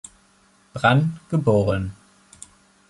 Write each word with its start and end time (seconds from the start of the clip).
Brann 0.73 1.19
geboren. 1.29 1.93